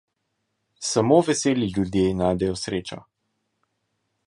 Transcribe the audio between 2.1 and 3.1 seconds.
najdejo srečo.